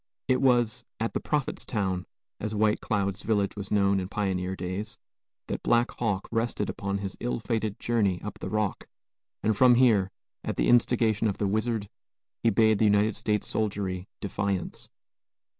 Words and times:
It 0.27 0.41
was 0.41 0.83
at 0.99 1.13
"the 1.13 1.19
prophet's 1.19 1.63
town," 1.63 2.07
as 2.39 2.55
White 2.55 2.81
Cloud's 2.81 3.21
village 3.21 3.55
was 3.55 3.69
known 3.69 3.99
in 3.99 4.07
pioneer 4.07 4.55
days, 4.55 4.97
that 5.45 5.61
Black 5.61 5.91
Hawk 5.91 6.27
rested 6.31 6.71
upon 6.71 6.97
his 6.97 7.15
ill 7.19 7.39
fated 7.39 7.79
journey 7.79 8.19
up 8.23 8.39
the 8.39 8.49
Rock, 8.49 8.87
and 9.43 9.55
from 9.55 9.75
here, 9.75 10.09
at 10.43 10.57
the 10.57 10.69
instigation 10.69 11.27
of 11.27 11.37
the 11.37 11.45
wizard, 11.45 11.87
he 12.41 12.49
bade 12.49 12.79
the 12.79 12.85
United 12.85 13.15
States 13.15 13.45
soldiery 13.45 14.07
defiance. 14.21 14.89